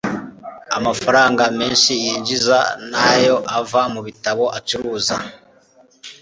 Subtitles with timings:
[0.77, 2.57] Amafaranga menshi yinjiza
[2.91, 5.15] nayo avana mu ibitabo acuruza.